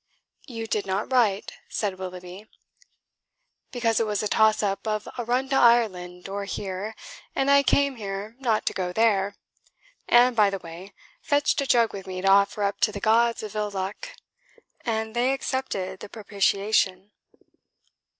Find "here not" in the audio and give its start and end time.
7.97-8.65